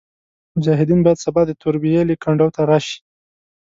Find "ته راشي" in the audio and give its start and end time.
2.55-2.97